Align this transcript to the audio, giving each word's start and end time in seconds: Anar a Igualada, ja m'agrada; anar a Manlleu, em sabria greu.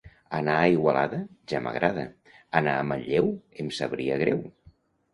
Anar 0.37 0.53
a 0.61 0.71
Igualada, 0.75 1.19
ja 1.53 1.61
m'agrada; 1.67 2.07
anar 2.63 2.75
a 2.79 2.89
Manlleu, 2.95 3.33
em 3.65 3.73
sabria 3.83 4.21
greu. 4.27 4.47